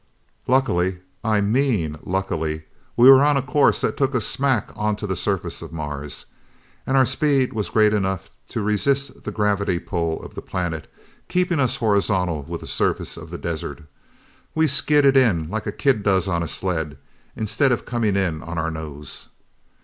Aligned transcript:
"Luckily 0.47 0.87
and 0.89 1.01
I 1.23 1.41
mean 1.41 1.95
luckily, 2.01 2.63
we 2.97 3.07
were 3.07 3.23
on 3.23 3.37
a 3.37 3.43
course 3.43 3.81
that 3.81 3.97
took 3.97 4.15
us 4.15 4.25
smack 4.25 4.71
onto 4.75 5.05
the 5.05 5.15
surface 5.15 5.61
of 5.61 5.71
Mars. 5.71 6.25
And 6.87 6.97
our 6.97 7.05
speed 7.05 7.53
was 7.53 7.69
great 7.69 7.93
enough 7.93 8.31
to 8.49 8.63
resist 8.63 9.25
the 9.25 9.31
gravity 9.31 9.77
pull 9.77 10.19
of 10.23 10.33
the 10.33 10.41
planet, 10.41 10.91
keeping 11.27 11.59
us 11.59 11.77
horizontal 11.77 12.41
with 12.41 12.61
the 12.61 12.67
surface 12.67 13.15
of 13.15 13.29
the 13.29 13.37
desert. 13.37 13.83
We 14.55 14.65
skidded 14.65 15.15
in 15.17 15.51
like 15.51 15.67
a 15.67 15.71
kid 15.71 16.01
does 16.01 16.27
on 16.27 16.41
a 16.41 16.47
sled, 16.47 16.97
instead 17.35 17.71
of 17.71 17.85
coming 17.85 18.15
in 18.15 18.41
on 18.41 18.57
our 18.57 18.71
nose!" 18.71 19.29